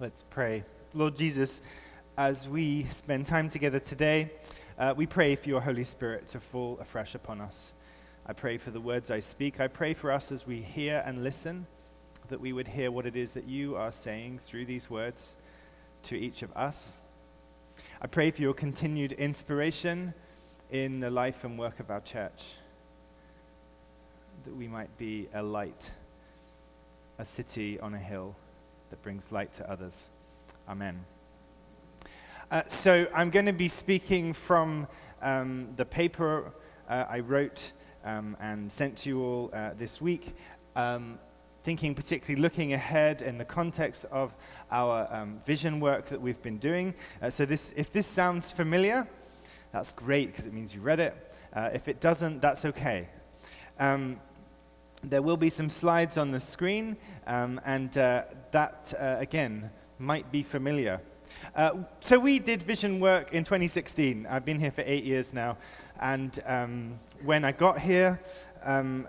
[0.00, 0.64] Let's pray.
[0.92, 1.62] Lord Jesus,
[2.18, 4.32] as we spend time together today,
[4.76, 7.74] uh, we pray for your Holy Spirit to fall afresh upon us.
[8.26, 9.60] I pray for the words I speak.
[9.60, 11.68] I pray for us as we hear and listen,
[12.26, 15.36] that we would hear what it is that you are saying through these words
[16.02, 16.98] to each of us.
[18.02, 20.12] I pray for your continued inspiration
[20.72, 22.54] in the life and work of our church,
[24.44, 25.92] that we might be a light,
[27.16, 28.34] a city on a hill
[28.94, 30.08] that brings light to others.
[30.68, 31.04] Amen.
[32.48, 34.86] Uh, so I'm going to be speaking from
[35.20, 36.52] um, the paper
[36.88, 37.72] uh, I wrote
[38.04, 40.36] um, and sent to you all uh, this week,
[40.76, 41.18] um,
[41.64, 44.32] thinking particularly looking ahead in the context of
[44.70, 46.94] our um, vision work that we've been doing.
[47.20, 49.08] Uh, so this, if this sounds familiar,
[49.72, 51.34] that's great because it means you read it.
[51.52, 53.08] Uh, if it doesn't, that's okay.
[55.02, 60.30] There will be some slides on the screen, um, and uh, that, uh, again, might
[60.30, 61.00] be familiar.
[61.54, 64.26] Uh, so we did vision work in 2016.
[64.28, 65.56] I've been here for eight years now,
[66.00, 68.20] and um, when I got here,
[68.62, 69.08] um,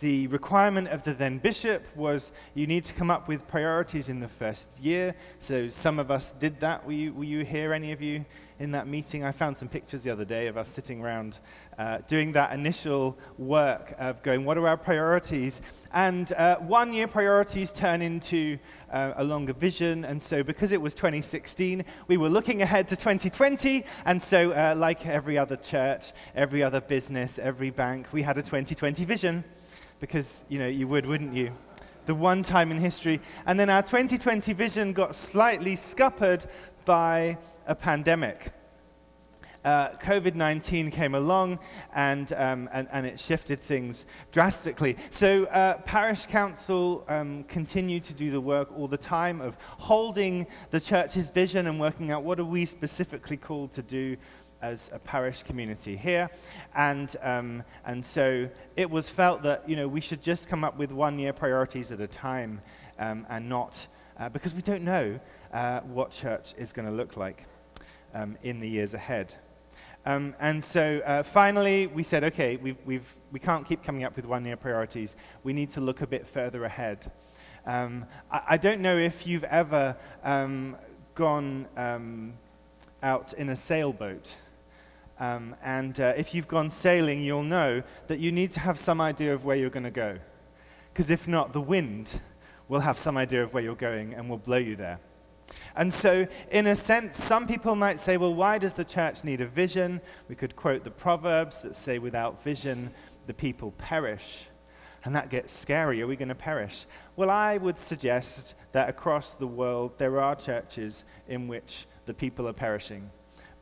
[0.00, 4.20] the requirement of the then bishop was you need to come up with priorities in
[4.20, 5.14] the first year.
[5.38, 6.86] So some of us did that.
[6.86, 8.24] Were you, were you here, any of you,
[8.58, 9.24] in that meeting?
[9.24, 11.38] I found some pictures the other day of us sitting around
[11.78, 15.60] uh, doing that initial work of going, what are our priorities?
[15.92, 18.58] And uh, one year priorities turn into
[18.90, 20.06] uh, a longer vision.
[20.06, 23.84] And so, because it was 2016, we were looking ahead to 2020.
[24.06, 28.42] And so, uh, like every other church, every other business, every bank, we had a
[28.42, 29.44] 2020 vision
[30.00, 31.52] because, you know, you would, wouldn't you?
[32.06, 33.20] The one time in history.
[33.46, 36.46] And then our 2020 vision got slightly scuppered
[36.84, 38.52] by a pandemic.
[39.62, 41.58] Uh, COVID 19 came along
[41.94, 44.96] and, um, and, and, it shifted things drastically.
[45.10, 50.46] So, uh, Parish Council um, continued to do the work all the time of holding
[50.70, 54.16] the church's vision and working out what are we specifically called to do
[54.62, 56.30] as a parish community here.
[56.74, 60.76] And, um, and so it was felt that, you know, we should just come up
[60.76, 62.60] with one year priorities at a time
[62.98, 63.88] um, and not,
[64.18, 65.18] uh, because we don't know
[65.52, 67.46] uh, what church is going to look like
[68.14, 69.34] um, in the years ahead.
[70.06, 74.16] Um, and so uh, finally, we said, okay, we've, we've, we can't keep coming up
[74.16, 75.14] with one year priorities.
[75.42, 77.10] We need to look a bit further ahead.
[77.66, 79.94] Um, I, I, don't know if you've ever
[80.24, 80.78] um,
[81.14, 81.66] gone
[83.02, 84.36] out in a sailboat.
[85.20, 89.02] Um, and uh, if you've gone sailing, you'll know that you need to have some
[89.02, 90.18] idea of where you're going to go.
[90.92, 92.20] Because if not, the wind
[92.68, 94.98] will have some idea of where you're going and will blow you there.
[95.76, 99.42] And so, in a sense, some people might say, well, why does the church need
[99.42, 100.00] a vision?
[100.28, 102.90] We could quote the Proverbs that say, without vision,
[103.26, 104.46] the people perish.
[105.04, 106.00] And that gets scary.
[106.00, 106.86] Are we going to perish?
[107.16, 112.48] Well, I would suggest that across the world, there are churches in which the people
[112.48, 113.10] are perishing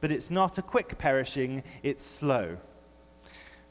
[0.01, 2.59] but it's not a quick perishing, it's slow.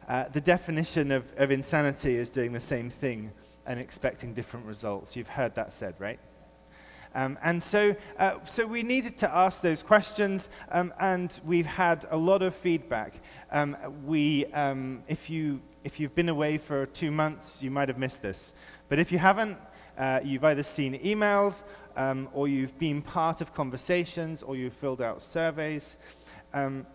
[0.08, 3.32] Uh, the definition of, of insanity is doing the same thing
[3.66, 5.16] and expecting different results.
[5.16, 6.20] You've heard that said, right?
[7.14, 12.06] Um, and so, uh, so we needed to ask those questions, um, and we've had
[12.12, 13.20] a lot of feedback.
[13.52, 17.98] Um, we, um, if, you, if you've been away for two months, you might have
[17.98, 18.54] missed this.
[18.88, 19.58] But if you haven't,
[19.98, 21.64] uh, you've either seen emails,
[21.98, 25.98] um, or you've been part of conversations, or you've filled out surveys.
[26.54, 26.86] Um,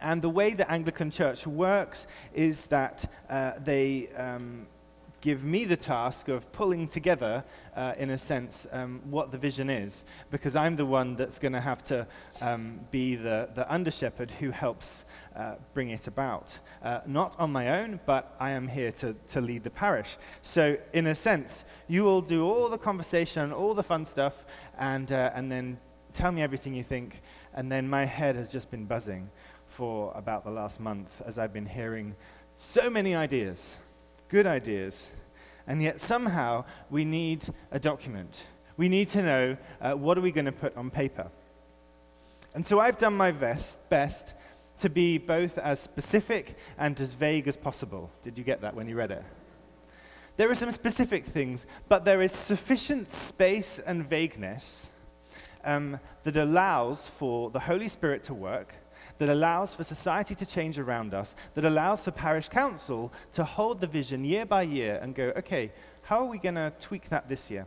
[0.00, 4.66] and the way the Anglican Church works is that uh, they um,
[5.20, 7.44] give me the task of pulling together,
[7.76, 11.52] uh, in a sense, um, what the vision is, because I'm the one that's going
[11.52, 12.06] to have to
[12.40, 15.04] um, be the, the under shepherd who helps
[15.36, 16.58] uh, bring it about.
[16.82, 20.16] Uh, not on my own, but I am here to, to lead the parish.
[20.42, 24.44] So, in a sense, you will do all the conversation, all the fun stuff,
[24.78, 25.78] and, uh, and then
[26.12, 27.20] tell me everything you think
[27.54, 29.30] and then my head has just been buzzing
[29.66, 32.14] for about the last month as I've been hearing
[32.56, 33.76] so many ideas,
[34.30, 35.10] good ideas,
[35.66, 38.44] and yet somehow we need a document.
[38.76, 41.30] We need to know uh, what are we going to put on paper.
[42.54, 44.34] And so I've done my best, best
[44.78, 48.10] to be both as specific and as vague as possible.
[48.22, 49.22] Did you get that when you read it?
[50.36, 54.88] There are some specific things, but there is sufficient space and vagueness
[55.64, 58.74] um, that allows for the Holy Spirit to work,
[59.20, 63.78] that allows for society to change around us, that allows for parish council to hold
[63.82, 65.70] the vision year by year and go, okay,
[66.00, 67.66] how are we going to tweak that this year?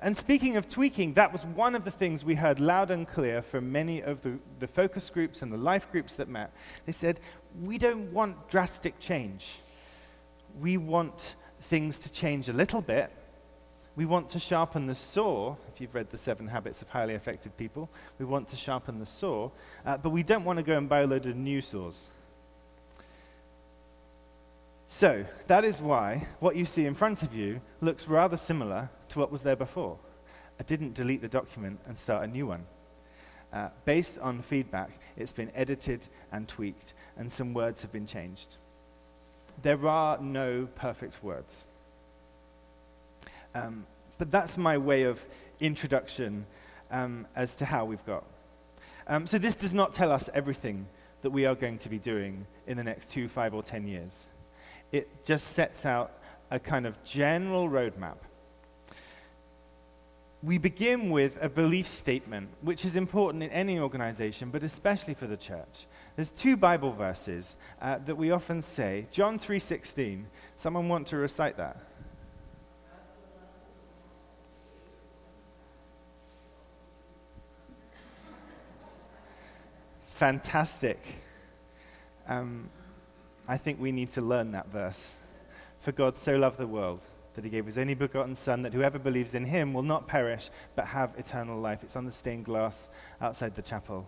[0.00, 3.40] And speaking of tweaking, that was one of the things we heard loud and clear
[3.40, 6.52] from many of the, the focus groups and the life groups that met.
[6.86, 7.20] They said,
[7.62, 9.60] we don't want drastic change.
[10.60, 13.12] We want things to change a little bit.
[13.94, 17.90] We want to sharpen the saw, you've read The Seven Habits of Highly Effective People.
[18.18, 19.50] We want to sharpen the saw,
[19.84, 22.08] uh, but we don't want to go and buy a load of new saws.
[24.86, 29.18] So, that is why what you see in front of you looks rather similar to
[29.18, 29.98] what was there before.
[30.60, 32.64] I didn't delete the document and start a new one.
[33.52, 38.56] Uh, based on feedback, it's been edited and tweaked, and some words have been changed.
[39.62, 41.66] There are no perfect words.
[43.54, 43.86] Um,
[44.18, 45.24] but that's my way of
[45.62, 46.46] introduction
[46.90, 48.24] um, as to how we've got.
[49.06, 50.86] Um, so, this does not tell us everything
[51.22, 54.28] that we are going to be doing in the next two, five, or ten years.
[54.90, 56.12] It just sets out
[56.50, 58.16] a kind of general roadmap.
[60.42, 65.26] We begin with a belief statement, which is important in any organization, but especially for
[65.26, 65.86] the church.
[66.16, 69.06] There's two Bible verses uh, that we often say.
[69.12, 70.24] John 3:16.
[70.56, 71.76] Someone want to recite that?
[80.22, 81.04] Fantastic.
[82.28, 82.70] Um,
[83.48, 85.16] I think we need to learn that verse.
[85.80, 87.04] For God so loved the world
[87.34, 90.48] that he gave his only begotten Son, that whoever believes in him will not perish,
[90.76, 91.82] but have eternal life.
[91.82, 92.88] It's on the stained glass
[93.20, 94.06] outside the chapel.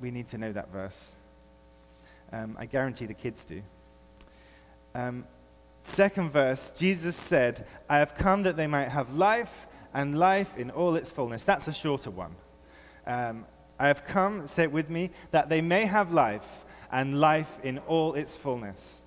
[0.00, 1.14] We need to know that verse.
[2.32, 3.60] Um, I guarantee the kids do.
[4.94, 5.24] Um,
[5.82, 10.70] second verse, Jesus said, I have come that they might have life and life in
[10.70, 11.42] all its fullness.
[11.42, 12.36] That's a shorter one.
[13.04, 13.46] Um,
[13.78, 17.78] I have come, say it with me, that they may have life and life in
[17.78, 19.00] all its fullness.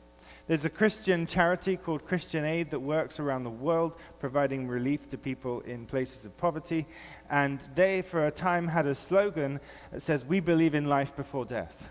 [0.48, 5.18] There's a Christian charity called Christian Aid that works around the world providing relief to
[5.18, 6.86] people in places of poverty.
[7.30, 9.60] And they, for a time, had a slogan
[9.92, 11.90] that says, We believe in life before death.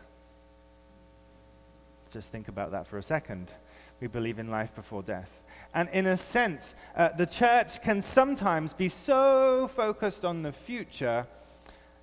[2.11, 3.53] Just think about that for a second.
[4.01, 5.43] We believe in life before death.
[5.75, 11.27] And in a sense, uh, the church can sometimes be so focused on the future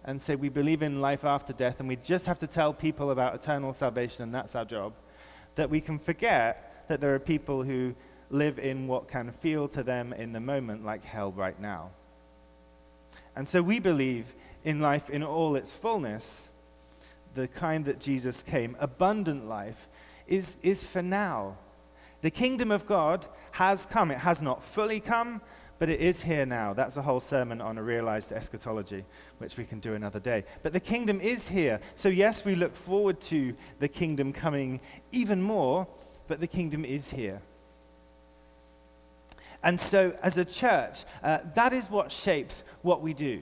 [0.05, 3.11] and say we believe in life after death and we just have to tell people
[3.11, 4.93] about eternal salvation and that's our job,
[5.55, 7.95] that we can forget that there are people who
[8.29, 11.91] live in what can feel to them in the moment like hell right now.
[13.35, 14.33] And so we believe
[14.63, 16.49] in life in all its fullness,
[17.35, 19.87] the kind that Jesus came, abundant life,
[20.27, 21.57] is, is for now.
[22.21, 24.11] The kingdom of God has come.
[24.11, 25.41] It has not fully come,
[25.83, 26.71] but it is here now.
[26.71, 29.03] That's a whole sermon on a realized eschatology,
[29.39, 30.45] which we can do another day.
[30.61, 31.81] But the kingdom is here.
[31.93, 34.79] So, yes, we look forward to the kingdom coming
[35.11, 35.85] even more,
[36.29, 37.41] but the kingdom is here.
[39.61, 43.41] And so, as a church, uh, that is what shapes what we do.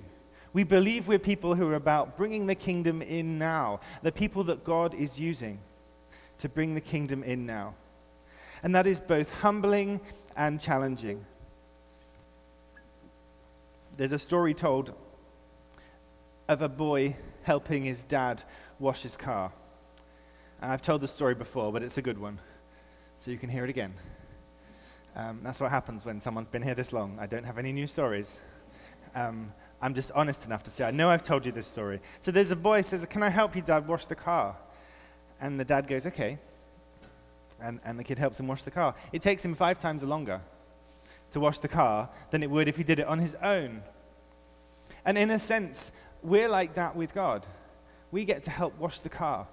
[0.51, 4.63] We believe we're people who are about bringing the kingdom in now, the people that
[4.63, 5.59] God is using
[6.39, 7.75] to bring the kingdom in now.
[8.63, 10.01] And that is both humbling
[10.35, 11.23] and challenging
[14.01, 14.95] there's a story told
[16.48, 18.42] of a boy helping his dad
[18.80, 19.51] wash his car.
[20.59, 22.39] And I've told the story before, but it's a good one.
[23.18, 23.94] So you can hear it again.
[25.15, 27.19] Um, that's what happens when someone's been here this long.
[27.21, 28.39] I don't have any new stories.
[29.13, 29.53] Um,
[29.83, 32.01] I'm just honest enough to say, I know I've told you this story.
[32.21, 34.56] So there's a boy says, Can I help you, Dad, wash the car?
[35.39, 36.39] And the dad goes, Okay.
[37.62, 38.95] And, and the kid helps him wash the car.
[39.13, 40.41] It takes him five times longer
[41.31, 43.81] to wash the car than it would if he did it on his own.
[45.05, 47.45] And in a sense, we're like that with God.
[48.11, 49.47] We get to help wash the car.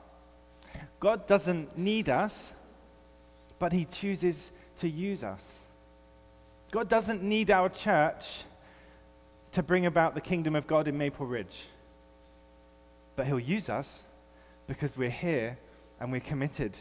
[1.00, 2.52] God doesn't need us,
[3.58, 5.66] but he chooses to use us.
[6.70, 8.42] God doesn't need our church
[9.52, 11.66] to bring about the kingdom of God in Maple Ridge,
[13.16, 14.04] but he'll use us
[14.66, 15.56] because we're here
[15.98, 16.76] and we're committed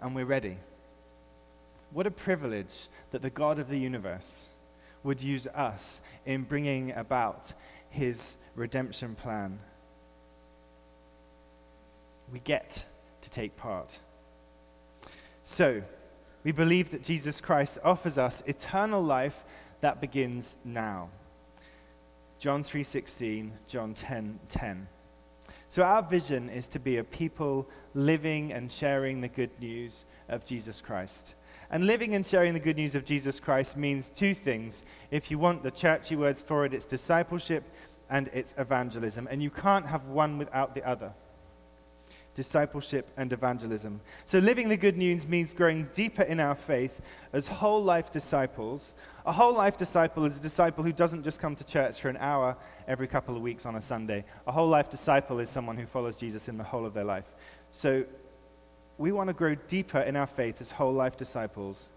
[0.00, 0.56] and we're ready.
[1.90, 4.48] What a privilege that the God of the universe
[5.02, 7.52] would use us in bringing about
[7.88, 9.60] his redemption plan.
[12.32, 12.84] We get
[13.22, 14.00] to take part.
[15.42, 15.82] So,
[16.44, 19.44] we believe that Jesus Christ offers us eternal life
[19.80, 21.10] that begins now.
[22.38, 24.38] John 3:16, John 10:10.
[24.48, 24.88] 10.
[25.68, 30.44] So our vision is to be a people living and sharing the good news of
[30.44, 31.34] Jesus Christ.
[31.70, 34.82] And living and sharing the good news of Jesus Christ means two things.
[35.10, 37.64] If you want the churchy words for it, it's discipleship
[38.08, 39.28] and it's evangelism.
[39.30, 41.12] And you can't have one without the other
[42.38, 44.00] discipleship and evangelism.
[44.24, 47.00] So, living the good news means growing deeper in our faith
[47.32, 48.94] as whole life disciples.
[49.26, 52.16] A whole life disciple is a disciple who doesn't just come to church for an
[52.18, 52.56] hour
[52.86, 54.24] every couple of weeks on a Sunday.
[54.46, 57.26] A whole life disciple is someone who follows Jesus in the whole of their life.
[57.72, 58.04] So,
[58.98, 61.88] we want to grow deeper in our faith as whole life disciples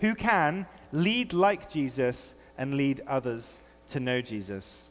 [0.00, 4.86] who can lead like Jesus and lead others to know Jesus.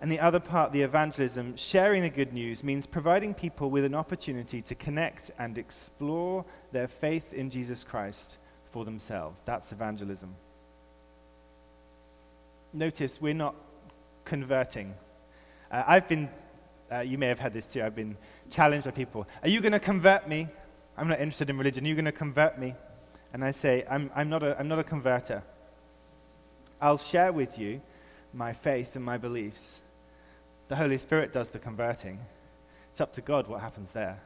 [0.00, 3.94] And the other part, the evangelism, sharing the good news, means providing people with an
[3.94, 8.38] opportunity to connect and explore their faith in Jesus Christ
[8.72, 9.42] for themselves.
[9.44, 10.34] That's evangelism.
[12.72, 13.54] Notice we're not
[14.24, 14.94] converting.
[15.70, 16.28] Uh, I've been,
[16.90, 18.16] uh, you may have had this too, I've been
[18.52, 19.26] challenged by people.
[19.42, 20.48] Are you going to convert me?
[20.96, 21.84] I'm not interested in religion.
[21.84, 22.74] Are you going to convert me?
[23.32, 25.42] And I say, I'm, I'm, not a, I'm not a converter.
[26.80, 27.80] I'll share with you
[28.34, 29.80] my faith and my beliefs.
[30.68, 32.20] The Holy Spirit does the converting.
[32.90, 34.20] It's up to God what happens there.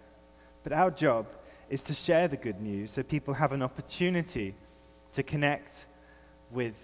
[0.64, 1.26] But our job
[1.70, 4.54] is to share the good news so people have an opportunity
[5.12, 5.86] to connect
[6.50, 6.74] with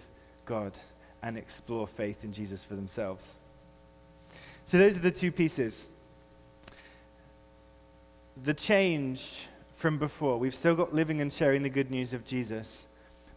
[0.44, 0.78] God
[1.22, 3.36] and explore faith in Jesus for themselves.
[4.64, 5.90] So, those are the two pieces.
[8.40, 12.86] The change from before, we've still got living and sharing the good news of Jesus.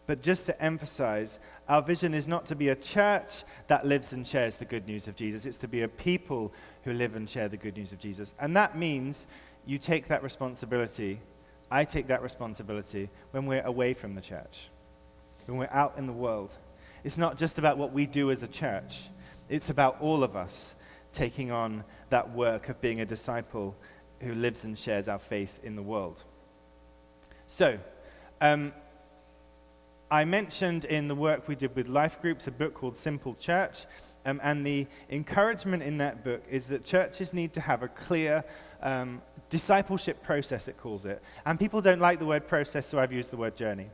[0.06, 1.38] But just to emphasize,
[1.68, 5.08] our vision is not to be a church that lives and shares the good news
[5.08, 5.44] of Jesus.
[5.44, 6.52] It's to be a people
[6.84, 8.34] who live and share the good news of Jesus.
[8.38, 9.26] And that means
[9.66, 11.20] you take that responsibility.
[11.70, 14.68] I take that responsibility when we're away from the church,
[15.46, 16.56] when we're out in the world.
[17.02, 19.08] It's not just about what we do as a church,
[19.48, 20.76] it's about all of us
[21.12, 23.76] taking on that work of being a disciple
[24.20, 26.24] who lives and shares our faith in the world.
[27.46, 27.78] So,
[28.40, 28.72] um,
[30.10, 33.86] I mentioned in the work we did with life groups a book called Simple Church.
[34.24, 38.44] Um, and the encouragement in that book is that churches need to have a clear
[38.82, 41.22] um, discipleship process, it calls it.
[41.44, 43.88] And people don't like the word process, so I've used the word journey.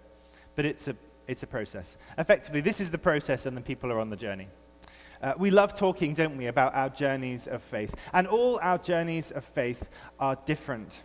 [0.57, 0.97] But it's a,
[1.29, 1.99] it's a process.
[2.17, 4.49] Effectively, this is the process, and the people are on the journey.
[5.23, 7.95] Uh, we love talking, don't we, about our journeys of faith.
[8.13, 9.89] And all our journeys of faith
[10.19, 11.03] are different.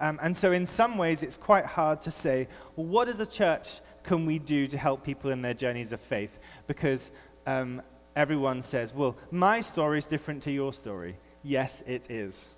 [0.00, 3.26] Um, and so, in some ways, it's quite hard to say, well, what does a
[3.26, 6.38] church can we do to help people in their journeys of faith?
[6.66, 7.10] Because
[7.46, 7.82] um,
[8.16, 11.16] everyone says, well, my story is different to your story.
[11.42, 12.54] Yes, it is.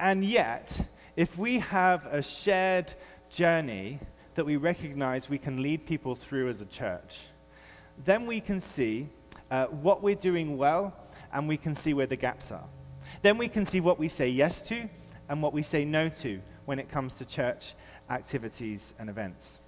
[0.00, 0.84] And yet,
[1.16, 2.92] if we have a shared
[3.30, 4.00] journey
[4.34, 7.20] that we recognize we can lead people through as a church,
[8.04, 9.08] then we can see
[9.52, 10.96] uh, what we're doing well
[11.30, 12.64] and we can see where the gaps are.
[13.20, 14.88] Then we can see what we say yes to
[15.28, 17.74] and what we say no to when it comes to church
[18.08, 19.60] activities and events.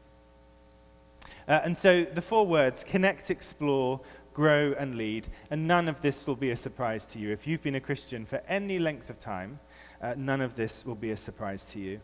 [1.47, 4.01] Uh, and so the four words connect, explore,
[4.33, 5.29] grow, and lead.
[5.51, 7.31] And none of this will be a surprise to you.
[7.31, 9.61] If you've been a Christian for any length of time,
[10.01, 12.01] uh, none of this will be a surprise to you.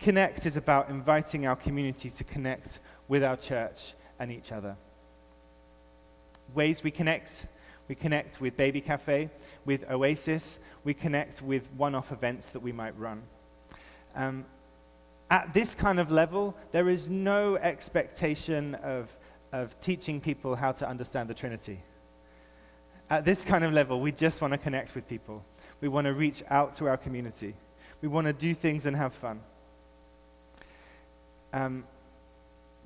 [0.00, 4.76] Connect is about inviting our community to connect with our church and each other.
[6.54, 7.46] Ways we connect
[7.88, 9.28] we connect with Baby Cafe,
[9.64, 13.22] with Oasis, we connect with one off events that we might run.
[14.14, 14.46] Um,
[15.30, 19.14] at this kind of level, there is no expectation of,
[19.52, 21.80] of teaching people how to understand the Trinity.
[23.10, 25.44] At this kind of level, we just want to connect with people.
[25.80, 27.54] We want to reach out to our community.
[28.00, 29.40] We want to do things and have fun.
[31.52, 31.84] Um,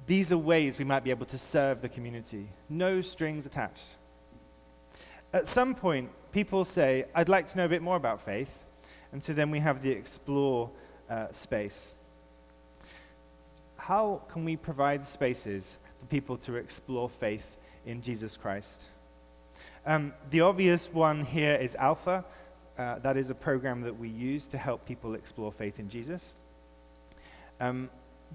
[0.07, 2.49] these are ways we might be able to serve the community.
[2.69, 3.97] No strings attached.
[5.33, 8.63] At some point, people say, I'd like to know a bit more about faith.
[9.13, 10.71] And so then we have the explore
[11.09, 11.95] uh, space
[13.87, 18.87] how can we provide spaces for people to explore faith in Jesus Christ?
[19.87, 22.25] Um, the obvious one here is Alpha.
[22.77, 26.35] Uh, that is a program that we use to help people explore faith in Jesus.
[27.61, 27.89] Um,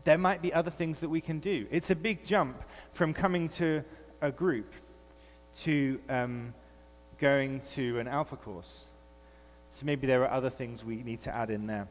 [0.03, 1.67] there might be other things that we can do.
[1.69, 3.83] It's a big jump from coming to
[4.21, 4.73] a group
[5.59, 6.53] to um,
[7.17, 8.85] going to an Alpha course.
[9.69, 11.87] So maybe there are other things we need to add in there.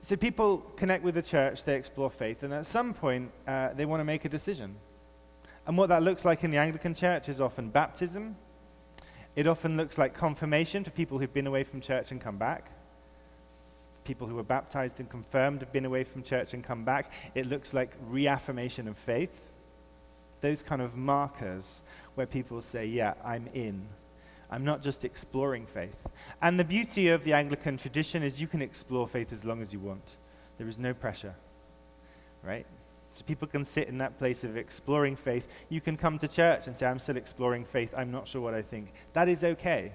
[0.00, 3.86] So people connect with the church, they explore faith, and at some point uh, they
[3.86, 4.76] want to make a decision.
[5.66, 8.36] And what that looks like in the Anglican church is often baptism.
[9.36, 12.70] It often looks like confirmation for people who've been away from church and come back.
[14.04, 17.12] People who were baptized and confirmed have been away from church and come back.
[17.34, 19.48] It looks like reaffirmation of faith.
[20.40, 21.82] Those kind of markers
[22.14, 23.86] where people say, Yeah, I'm in.
[24.50, 26.06] I'm not just exploring faith.
[26.42, 29.72] And the beauty of the Anglican tradition is you can explore faith as long as
[29.72, 30.16] you want.
[30.58, 31.34] There is no pressure,
[32.42, 32.66] right?
[33.12, 35.46] So people can sit in that place of exploring faith.
[35.70, 37.94] You can come to church and say, I'm still exploring faith.
[37.96, 38.92] I'm not sure what I think.
[39.14, 39.92] That is okay.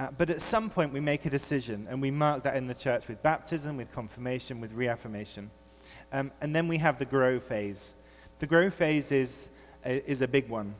[0.00, 2.72] Uh, but at some point, we make a decision, and we mark that in the
[2.72, 5.50] church with baptism, with confirmation, with reaffirmation.
[6.10, 7.96] Um, and then we have the grow phase.
[8.38, 9.50] The grow phase is,
[9.84, 10.74] is a big one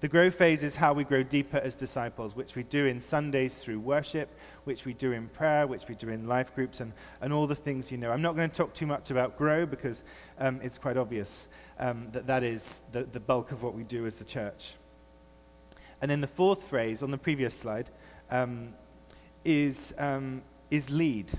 [0.00, 3.62] The grow phase is how we grow deeper as disciples, which we do in Sundays
[3.62, 4.30] through worship,
[4.64, 7.54] which we do in prayer, which we do in life groups, and, and all the
[7.54, 8.10] things you know.
[8.10, 10.02] I'm not going to talk too much about grow because
[10.38, 11.46] um, it's quite obvious
[11.78, 14.74] um, that that is the, the bulk of what we do as the church.
[16.00, 17.90] And then the fourth phrase on the previous slide
[18.32, 18.74] um,
[19.44, 21.30] is, um, is lead.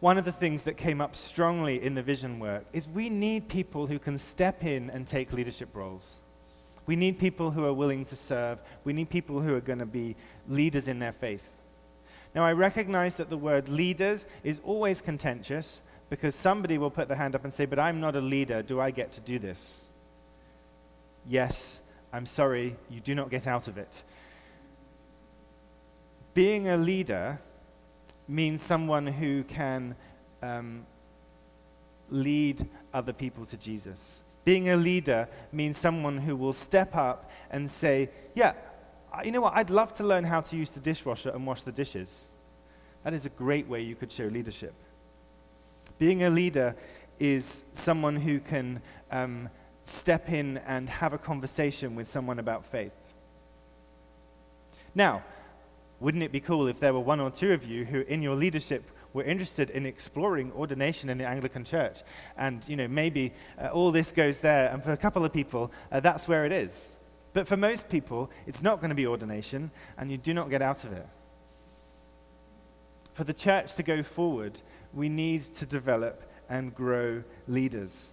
[0.00, 3.48] One of the things that came up strongly in the vision work is we need
[3.48, 6.18] people who can step in and take leadership roles.
[6.86, 8.58] We need people who are willing to serve.
[8.84, 10.16] We need people who are going to be
[10.48, 11.42] leaders in their faith.
[12.34, 17.16] Now, I recognize that the word leaders is always contentious because somebody will put their
[17.16, 18.62] hand up and say, But I'm not a leader.
[18.62, 19.86] Do I get to do this?
[21.26, 21.80] Yes,
[22.12, 24.02] I'm sorry, you do not get out of it.
[26.34, 27.40] Being a leader
[28.28, 29.96] means someone who can
[30.42, 30.86] um,
[32.10, 34.22] lead other people to Jesus.
[34.44, 38.52] Being a leader means someone who will step up and say, Yeah,
[39.24, 39.54] you know what?
[39.56, 42.30] I'd love to learn how to use the dishwasher and wash the dishes.
[43.02, 44.74] That is a great way you could show leadership.
[45.98, 46.76] Being a leader
[47.18, 49.48] is someone who can um,
[49.86, 52.92] step in and have a conversation with someone about faith.
[54.94, 55.22] Now,
[56.00, 58.34] wouldn't it be cool if there were one or two of you who, in your
[58.34, 62.02] leadership, were interested in exploring ordination in the Anglican Church?
[62.36, 65.70] And, you know, maybe uh, all this goes there, and for a couple of people,
[65.92, 66.88] uh, that's where it is.
[67.32, 70.62] But for most people, it's not going to be ordination, and you do not get
[70.62, 71.06] out of it.
[73.14, 74.60] For the church to go forward,
[74.92, 78.12] we need to develop and grow leaders.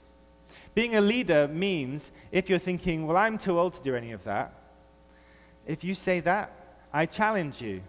[0.76, 4.24] Being a leader means if you're thinking, well, I'm too old to do any of
[4.24, 4.54] that,
[5.66, 6.52] if you say that,
[6.92, 7.82] I challenge you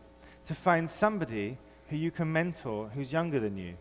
[0.47, 3.75] to find somebody who you can mentor who's younger than you.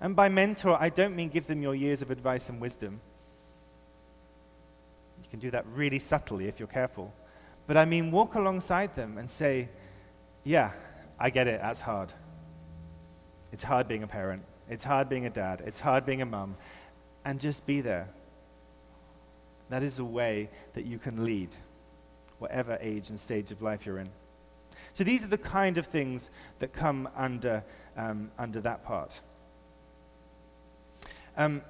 [0.00, 3.00] And by mentor, I don't mean give them your years of advice and wisdom.
[5.22, 7.12] You can do that really subtly if you're careful.
[7.66, 9.68] But I mean walk alongside them and say,
[10.42, 10.72] yeah,
[11.18, 12.12] I get it, that's hard.
[13.52, 14.42] It's hard being a parent.
[14.68, 15.62] It's hard being a dad.
[15.64, 16.56] It's hard being a mum.
[17.24, 18.08] And just be there.
[19.70, 21.56] That is a way that you can lead,
[22.38, 24.10] whatever age and stage of life you're in.
[24.92, 27.64] So these are the kind of things that come under,
[27.96, 29.20] um, under that part.
[31.36, 31.62] Um,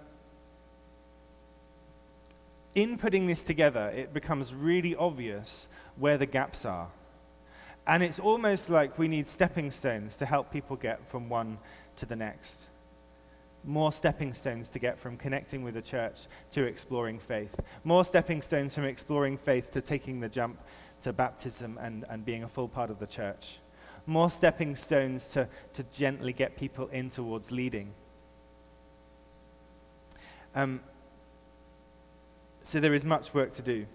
[2.74, 6.88] in putting this together, it becomes really obvious where the gaps are.
[7.86, 11.58] And it's almost like we need stepping stones to help people get from one
[11.96, 12.66] to the next.
[13.66, 17.54] More stepping stones to get from connecting with the church to exploring faith.
[17.82, 20.60] More stepping stones from exploring faith to taking the jump
[21.02, 23.58] to baptism and, and being a full part of the church.
[24.06, 27.94] More stepping stones to, to gently get people in towards leading.
[30.54, 30.80] Um,
[32.62, 33.86] so there is much work to do.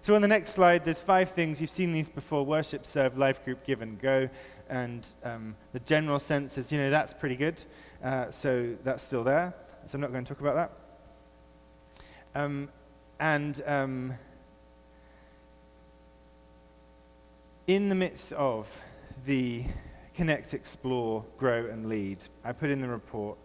[0.00, 1.60] So on the next slide, there's five things.
[1.60, 4.28] You've seen these before worship, serve, life group, give, and go.
[4.68, 7.62] And um, the general sense is, you know, that's pretty good.
[8.04, 9.54] Uh, so that's still there.
[9.86, 10.54] So I'm not going to talk about
[12.34, 12.40] that.
[12.40, 12.68] Um,
[13.18, 14.14] and um,
[17.66, 18.68] in the midst of
[19.24, 19.64] the
[20.14, 23.38] Connect, Explore, Grow, and Lead, I put in the report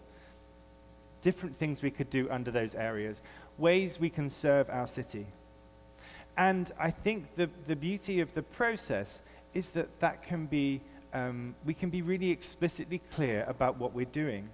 [1.21, 3.21] different things we could do under those areas,
[3.57, 5.27] ways we can serve our city.
[6.37, 9.21] And I think the, the beauty of the process
[9.53, 10.81] is that that can be,
[11.13, 14.49] um, we can be really explicitly clear about what we're doing.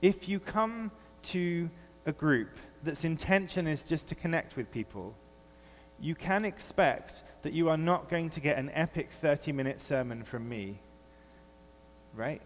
[0.00, 0.90] If you come
[1.24, 1.70] to
[2.06, 2.50] a group
[2.82, 5.14] that's intention is just to connect with people,
[6.00, 10.22] you can expect that you are not going to get an epic 30 minute sermon
[10.22, 10.80] from me.
[12.14, 12.42] Right?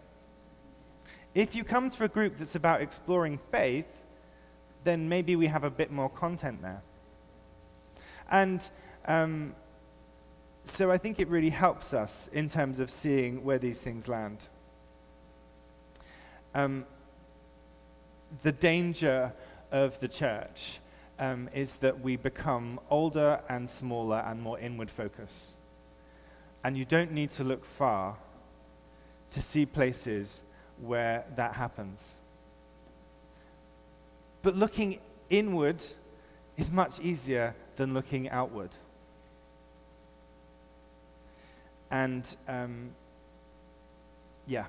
[1.35, 4.03] If you come to a group that's about exploring faith,
[4.83, 6.81] then maybe we have a bit more content there.
[8.29, 8.67] And
[9.05, 9.55] um,
[10.63, 14.47] so I think it really helps us in terms of seeing where these things land.
[16.55, 16.85] Um,
[18.41, 19.33] the danger
[19.71, 20.79] of the church
[21.19, 25.53] um, is that we become older and smaller and more inward focused.
[26.63, 28.17] And you don't need to look far
[29.31, 30.43] to see places
[30.79, 32.15] where that happens.
[34.41, 34.99] But looking
[35.29, 35.83] inward
[36.57, 38.69] is much easier than looking outward.
[41.93, 42.89] And um,
[44.47, 44.65] yeah.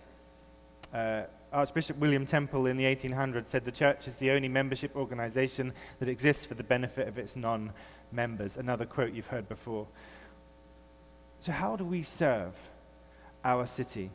[0.92, 5.72] Uh, Archbishop William Temple in the 1800s said the church is the only membership organization
[6.00, 7.72] that exists for the benefit of its non
[8.12, 8.58] members.
[8.58, 9.87] Another quote you've heard before.
[11.40, 12.54] So, how do we serve
[13.42, 14.10] our city?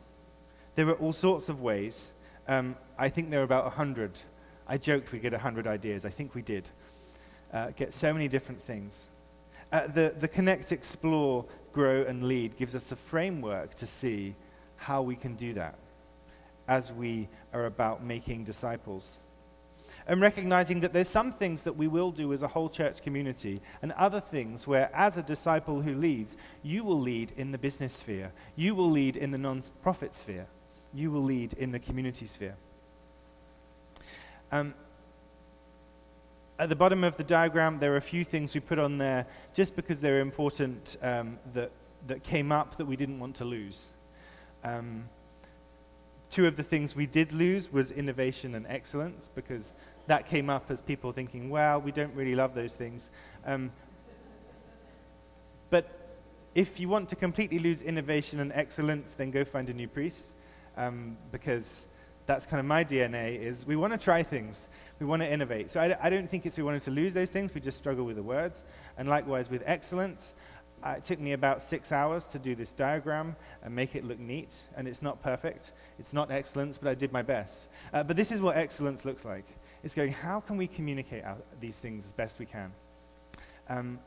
[0.76, 2.12] There are all sorts of ways.
[2.46, 4.20] Um, I think there are about 100.
[4.68, 6.04] I joked we get 100 ideas.
[6.04, 6.70] I think we did.
[7.52, 9.10] uh, get so many different things.
[9.72, 14.34] Uh, the, the Connect, Explore, Grow, and Lead gives us a framework to see
[14.76, 15.78] how we can do that
[16.66, 19.20] as we are about making disciples.
[20.06, 23.60] And recognizing that there's some things that we will do as a whole church community,
[23.82, 27.94] and other things where, as a disciple who leads, you will lead in the business
[27.94, 30.46] sphere, you will lead in the non profit sphere,
[30.92, 32.56] you will lead in the community sphere.
[34.50, 34.74] Um,
[36.60, 39.26] at the bottom of the diagram, there are a few things we put on there
[39.54, 41.70] just because they're important um, that,
[42.06, 43.88] that came up that we didn't want to lose.
[44.62, 45.08] Um,
[46.28, 49.72] two of the things we did lose was innovation and excellence because
[50.06, 53.08] that came up as people thinking, well, we don't really love those things.
[53.46, 53.72] Um,
[55.70, 56.18] but
[56.54, 60.32] if you want to completely lose innovation and excellence, then go find a new priest
[60.76, 61.88] um, because
[62.30, 64.68] that's kind of my DNA is we want to try things.
[65.00, 65.68] We want to innovate.
[65.68, 67.52] So I, I, don't think it's we wanted to lose those things.
[67.52, 68.62] We just struggle with the words.
[68.96, 70.34] And likewise with excellence,
[70.84, 74.20] uh, it took me about six hours to do this diagram and make it look
[74.20, 74.60] neat.
[74.76, 75.72] And it's not perfect.
[75.98, 77.68] It's not excellence, but I did my best.
[77.92, 79.46] Uh, but this is what excellence looks like.
[79.82, 82.72] It's going, how can we communicate out these things as best we can?
[83.68, 83.98] Um,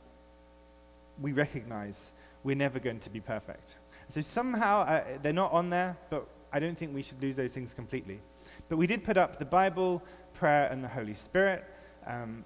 [1.20, 3.76] we recognize we're never going to be perfect.
[4.08, 7.52] So somehow, uh, they're not on there, but I don't think we should lose those
[7.52, 8.20] things completely.
[8.68, 10.00] But we did put up the Bible,
[10.34, 11.64] prayer, and the Holy Spirit
[12.06, 12.44] um,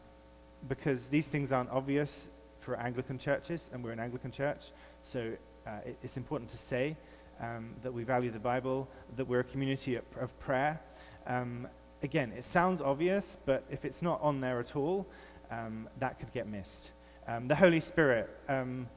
[0.66, 4.72] because these things aren't obvious for Anglican churches, and we're an Anglican church.
[5.02, 5.34] So
[5.66, 6.96] uh, it, it's important to say
[7.38, 10.80] um, that we value the Bible, that we're a community of, prayer.
[11.26, 11.68] Um,
[12.02, 15.06] again, it sounds obvious, but if it's not on there at all,
[15.50, 16.92] um, that could get missed.
[17.26, 18.88] Um, the Holy Spirit, um,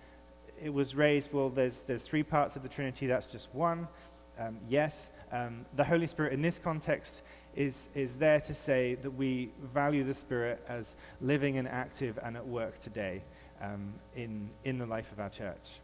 [0.64, 3.90] it was raised, well, there's, there's three parts of the Trinity, that's just one
[4.38, 7.22] um, yes, um, the Holy Spirit in this context
[7.56, 12.38] is, is there to say that we value the Spirit as living and active and
[12.38, 13.22] at work today
[13.62, 15.80] um, in, in the life of our church.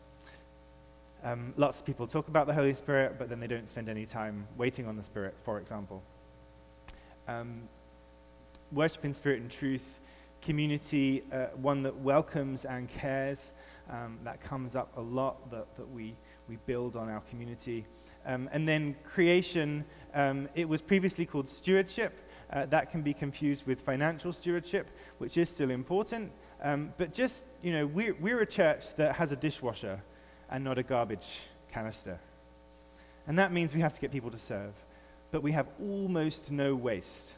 [1.23, 4.05] Um, lots of people talk about the Holy Spirit, but then they don't spend any
[4.05, 6.01] time waiting on the Spirit, for example.
[7.27, 7.63] Um,
[8.71, 9.99] worship in spirit and truth,
[10.41, 13.53] community, uh, one that welcomes and cares,
[13.89, 16.15] um, that comes up a lot, that, that we,
[16.47, 17.86] we build on our community.
[18.27, 22.19] Um, and then creation, um, it was previously called stewardship.
[22.51, 26.31] Uh, that can be confused with financial stewardship, which is still important.
[26.61, 30.01] Um, but just, you know, we're, we're a church that has a dishwasher
[30.49, 32.19] and not a garbage canister.
[33.27, 34.73] And that means we have to get people to serve.
[35.31, 37.33] But we have almost no waste.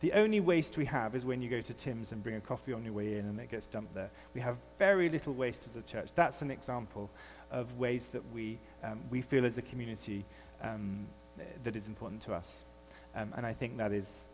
[0.00, 2.72] The only waste we have is when you go to Tim's and bring a coffee
[2.72, 4.10] on your way in and it gets dumped there.
[4.34, 6.10] We have very little waste as a church.
[6.14, 7.10] That's an example
[7.50, 10.24] of ways that we, um, we feel as a community
[10.62, 11.06] um,
[11.62, 12.64] that is important to us.
[13.14, 14.26] Um, and I think that is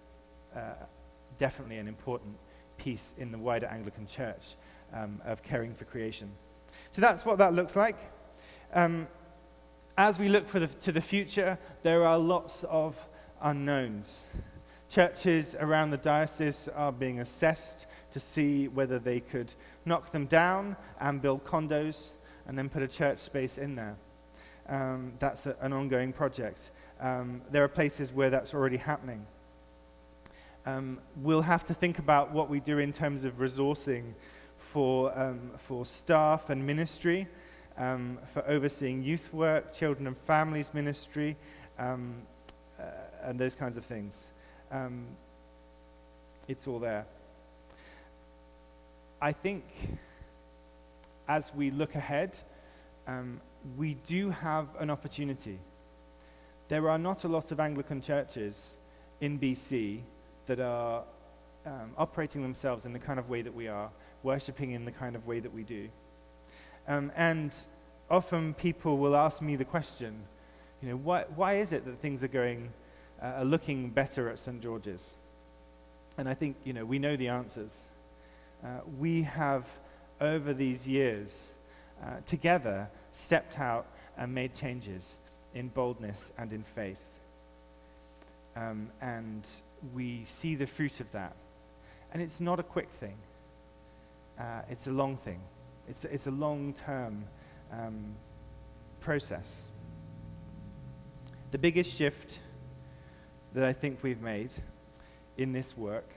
[0.55, 0.75] uh,
[1.39, 2.37] definitely an important
[2.77, 4.57] piece in the wider Anglican Church
[4.93, 6.31] um, of caring for creation.
[6.91, 7.97] So that's what that looks like.
[8.73, 9.09] Um,
[9.97, 13.09] as we look the, to the future, there are lots of
[13.41, 14.27] unknowns.
[14.89, 19.53] Churches around the diocese are being assessed to see whether they could
[19.85, 23.97] knock them down and build condos and then put a church space in there.
[24.69, 26.71] Um, that's a, an ongoing project.
[27.01, 29.27] Um, there are places where that's already happening.
[30.65, 34.15] Um, we'll have to think about what we do in terms of resourcing
[34.59, 37.29] for, um, for staff and ministry,
[37.79, 41.37] um, for overseeing youth work, children and families ministry,
[41.79, 41.95] uh,
[43.23, 44.33] and those kinds of things.
[46.49, 47.07] it's all there.
[49.21, 49.65] I think
[51.29, 52.37] as we look ahead,
[53.07, 53.41] um,
[53.77, 55.59] we do have an opportunity.
[56.69, 58.79] There are not a lot of Anglican churches
[59.21, 60.01] in BC
[60.47, 61.03] that are
[61.65, 63.91] um, operating themselves in the kind of way that we are,
[64.23, 65.89] worshipping in the kind of way that we do.
[66.87, 67.55] Um, and
[68.11, 70.23] often people will ask me the question,
[70.81, 72.73] you know, why, why is it that things are going,
[73.21, 74.63] uh, are looking better at St.
[74.63, 75.17] George's?
[76.19, 77.83] And I think, you know, we know the answers.
[78.63, 79.67] Uh, we have
[80.21, 81.53] over these years
[82.03, 83.87] uh, together stepped out
[84.19, 85.19] and made changes
[85.55, 87.01] in boldness and in faith.
[88.55, 89.47] Um, and
[89.95, 91.35] we see the fruit of that.
[92.13, 93.17] And it's not a quick thing,
[94.39, 95.41] uh, it's a long thing,
[95.89, 97.25] it's, it's a long term
[97.73, 98.15] um,
[99.01, 99.69] process.
[101.51, 102.41] The biggest shift
[103.55, 104.51] that I think we've made
[105.39, 106.15] in this work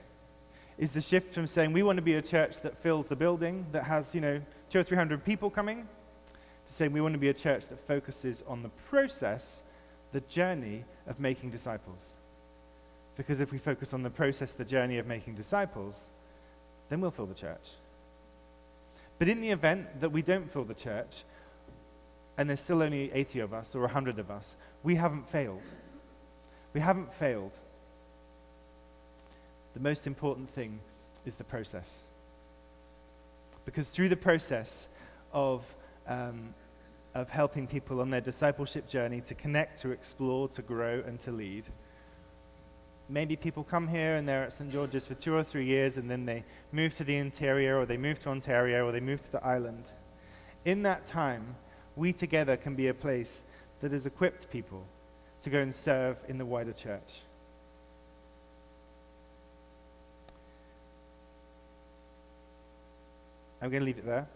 [0.76, 3.66] is the shift from saying we want to be a church that fills the building,
[3.72, 5.88] that has, you know, two or three hundred people coming,
[6.70, 9.62] saying we want to be a church that focuses on the process,
[10.12, 12.14] the journey of making disciples.
[13.16, 16.08] Because if we focus on the process, the journey of making disciples,
[16.88, 17.72] then we'll fill the church.
[19.18, 21.24] But in the event that we don't fill the church,
[22.38, 25.62] and there's still only 80 of us or 100 of us, we haven't failed.
[26.72, 27.52] We haven't failed.
[29.74, 30.80] The most important thing
[31.26, 32.04] is the process.
[33.64, 34.88] Because through the process
[35.32, 35.64] of,
[36.06, 36.54] um,
[37.14, 41.32] of helping people on their discipleship journey to connect, to explore, to grow, and to
[41.32, 41.66] lead,
[43.10, 44.70] maybe people come here and they're at St.
[44.70, 47.96] George's for two or three years and then they move to the interior or they
[47.96, 49.90] move to Ontario or they move to the island.
[50.64, 51.56] In that time,
[51.96, 53.42] we together can be a place
[53.80, 54.84] that has equipped people
[55.42, 57.22] to go and serve in the wider church.
[63.62, 64.26] I'm going to leave it there.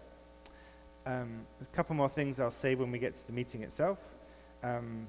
[1.06, 3.98] Um, there's a couple more things I'll say when we get to the meeting itself.
[4.62, 5.06] Um,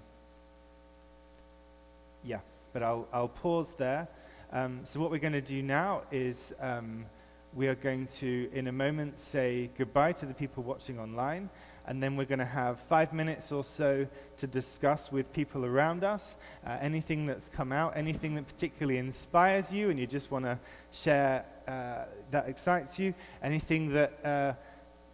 [2.23, 2.39] yeah
[2.75, 4.05] but I'll, I'll pause there.
[4.51, 7.05] Um, so, what we're going to do now is um,
[7.53, 11.49] we are going to, in a moment, say goodbye to the people watching online,
[11.87, 14.05] and then we're going to have five minutes or so
[14.35, 16.35] to discuss with people around us
[16.67, 20.59] uh, anything that's come out, anything that particularly inspires you, and you just want to
[20.91, 24.51] share uh, that excites you, anything that uh,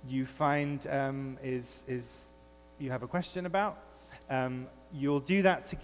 [0.07, 2.29] you find um, is, is
[2.79, 3.77] you have a question about.
[4.29, 5.79] Um, you'll do that together.